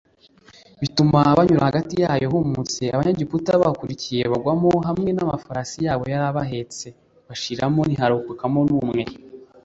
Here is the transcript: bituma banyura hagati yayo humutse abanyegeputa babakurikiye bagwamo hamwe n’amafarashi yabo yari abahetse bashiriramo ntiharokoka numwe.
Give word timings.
bituma 0.81 1.17
banyura 1.37 1.67
hagati 1.69 1.93
yayo 2.03 2.25
humutse 2.33 2.83
abanyegeputa 2.95 3.51
babakurikiye 3.61 4.23
bagwamo 4.31 4.69
hamwe 4.87 5.09
n’amafarashi 5.13 5.79
yabo 5.85 6.03
yari 6.11 6.25
abahetse 6.31 6.87
bashiriramo 7.27 7.81
ntiharokoka 7.85 8.45
numwe. 8.53 9.01